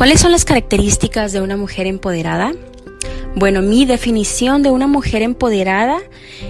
¿Cuáles 0.00 0.22
son 0.22 0.32
las 0.32 0.46
características 0.46 1.30
de 1.32 1.42
una 1.42 1.58
mujer 1.58 1.86
empoderada? 1.86 2.54
Bueno, 3.36 3.60
mi 3.60 3.84
definición 3.84 4.62
de 4.62 4.70
una 4.70 4.86
mujer 4.86 5.20
empoderada 5.20 5.98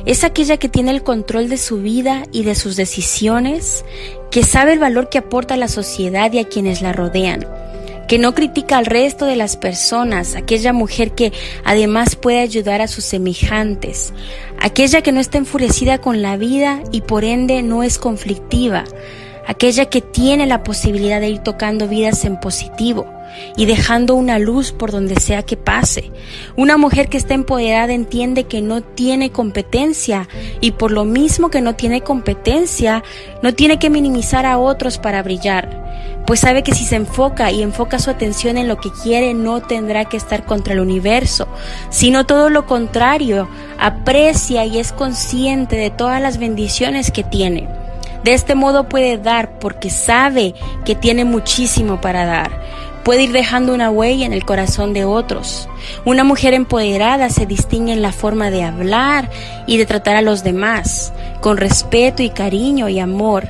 es 0.06 0.22
aquella 0.22 0.56
que 0.56 0.68
tiene 0.68 0.92
el 0.92 1.02
control 1.02 1.48
de 1.48 1.58
su 1.58 1.82
vida 1.82 2.22
y 2.30 2.44
de 2.44 2.54
sus 2.54 2.76
decisiones, 2.76 3.84
que 4.30 4.44
sabe 4.44 4.74
el 4.74 4.78
valor 4.78 5.08
que 5.08 5.18
aporta 5.18 5.54
a 5.54 5.56
la 5.56 5.66
sociedad 5.66 6.32
y 6.32 6.38
a 6.38 6.48
quienes 6.48 6.80
la 6.80 6.92
rodean, 6.92 7.44
que 8.06 8.20
no 8.20 8.36
critica 8.36 8.78
al 8.78 8.86
resto 8.86 9.26
de 9.26 9.34
las 9.34 9.56
personas, 9.56 10.36
aquella 10.36 10.72
mujer 10.72 11.16
que 11.16 11.32
además 11.64 12.14
puede 12.14 12.38
ayudar 12.38 12.80
a 12.80 12.86
sus 12.86 13.04
semejantes, 13.04 14.12
aquella 14.60 15.02
que 15.02 15.10
no 15.10 15.18
está 15.18 15.38
enfurecida 15.38 15.98
con 15.98 16.22
la 16.22 16.36
vida 16.36 16.84
y 16.92 17.00
por 17.00 17.24
ende 17.24 17.62
no 17.62 17.82
es 17.82 17.98
conflictiva, 17.98 18.84
aquella 19.46 19.86
que 19.86 20.00
tiene 20.00 20.46
la 20.46 20.62
posibilidad 20.62 21.20
de 21.20 21.30
ir 21.30 21.38
tocando 21.40 21.88
vidas 21.88 22.24
en 22.24 22.38
positivo 22.38 23.06
y 23.56 23.66
dejando 23.66 24.14
una 24.14 24.38
luz 24.38 24.72
por 24.72 24.90
donde 24.90 25.16
sea 25.20 25.42
que 25.42 25.56
pase. 25.56 26.10
Una 26.56 26.76
mujer 26.76 27.08
que 27.08 27.16
está 27.16 27.34
empoderada 27.34 27.92
entiende 27.92 28.44
que 28.44 28.62
no 28.62 28.82
tiene 28.82 29.30
competencia 29.30 30.28
y 30.60 30.72
por 30.72 30.90
lo 30.90 31.04
mismo 31.04 31.50
que 31.50 31.60
no 31.60 31.74
tiene 31.74 32.00
competencia, 32.02 33.02
no 33.42 33.54
tiene 33.54 33.78
que 33.78 33.90
minimizar 33.90 34.46
a 34.46 34.58
otros 34.58 34.98
para 34.98 35.22
brillar, 35.22 35.80
pues 36.26 36.40
sabe 36.40 36.62
que 36.62 36.74
si 36.74 36.84
se 36.84 36.96
enfoca 36.96 37.50
y 37.50 37.62
enfoca 37.62 37.98
su 37.98 38.10
atención 38.10 38.56
en 38.56 38.68
lo 38.68 38.76
que 38.76 38.90
quiere, 39.02 39.34
no 39.34 39.62
tendrá 39.62 40.04
que 40.04 40.16
estar 40.16 40.44
contra 40.44 40.74
el 40.74 40.80
universo, 40.80 41.48
sino 41.90 42.24
todo 42.24 42.50
lo 42.50 42.66
contrario, 42.66 43.48
aprecia 43.78 44.64
y 44.64 44.78
es 44.78 44.92
consciente 44.92 45.74
de 45.74 45.90
todas 45.90 46.22
las 46.22 46.38
bendiciones 46.38 47.10
que 47.10 47.24
tiene. 47.24 47.79
De 48.24 48.34
este 48.34 48.54
modo 48.54 48.88
puede 48.88 49.18
dar 49.18 49.58
porque 49.58 49.90
sabe 49.90 50.54
que 50.84 50.94
tiene 50.94 51.24
muchísimo 51.24 52.00
para 52.00 52.26
dar. 52.26 52.60
Puede 53.04 53.22
ir 53.22 53.32
dejando 53.32 53.72
una 53.72 53.90
huella 53.90 54.26
en 54.26 54.34
el 54.34 54.44
corazón 54.44 54.92
de 54.92 55.06
otros. 55.06 55.68
Una 56.04 56.22
mujer 56.22 56.52
empoderada 56.52 57.30
se 57.30 57.46
distingue 57.46 57.92
en 57.92 58.02
la 58.02 58.12
forma 58.12 58.50
de 58.50 58.62
hablar 58.62 59.30
y 59.66 59.78
de 59.78 59.86
tratar 59.86 60.16
a 60.16 60.22
los 60.22 60.44
demás, 60.44 61.12
con 61.40 61.56
respeto 61.56 62.22
y 62.22 62.28
cariño 62.28 62.90
y 62.90 63.00
amor, 63.00 63.48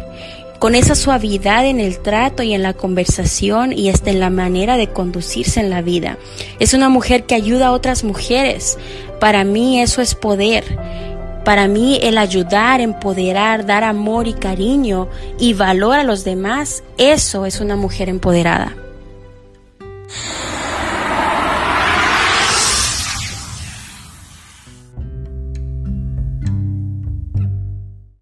con 0.60 0.74
esa 0.74 0.94
suavidad 0.94 1.66
en 1.66 1.80
el 1.80 1.98
trato 1.98 2.42
y 2.44 2.54
en 2.54 2.62
la 2.62 2.74
conversación 2.74 3.72
y 3.72 3.88
hasta 3.88 4.10
en 4.10 4.20
la 4.20 4.30
manera 4.30 4.76
de 4.76 4.88
conducirse 4.88 5.58
en 5.58 5.70
la 5.70 5.82
vida. 5.82 6.16
Es 6.60 6.72
una 6.72 6.88
mujer 6.88 7.24
que 7.24 7.34
ayuda 7.34 7.68
a 7.68 7.72
otras 7.72 8.04
mujeres. 8.04 8.78
Para 9.18 9.42
mí 9.42 9.80
eso 9.80 10.00
es 10.00 10.14
poder. 10.14 10.64
Para 11.44 11.68
mí 11.68 11.98
el 12.02 12.18
ayudar, 12.18 12.80
empoderar, 12.80 13.64
dar 13.64 13.84
amor 13.84 14.28
y 14.28 14.34
cariño 14.34 15.08
y 15.38 15.54
valor 15.54 15.98
a 15.98 16.04
los 16.04 16.24
demás, 16.24 16.82
eso 16.98 17.46
es 17.46 17.60
una 17.60 17.76
mujer 17.76 18.08
empoderada. 18.08 18.76